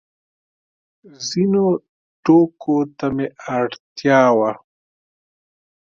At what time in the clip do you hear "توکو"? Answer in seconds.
2.23-2.77